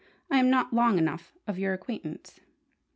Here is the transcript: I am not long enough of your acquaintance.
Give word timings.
I 0.31 0.39
am 0.39 0.49
not 0.49 0.73
long 0.73 0.97
enough 0.97 1.31
of 1.45 1.59
your 1.59 1.75
acquaintance. 1.75 2.39